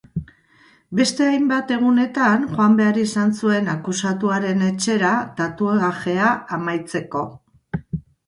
Beste 0.99 1.25
hainbat 1.31 1.73
egunetan 1.73 2.47
joan 2.55 2.77
behar 2.79 2.97
izan 3.01 3.35
zuen 3.43 3.69
akusatuaren 3.75 4.65
etxera 4.69 5.13
tatuajea 5.41 6.31
amaitzeko. 6.57 7.25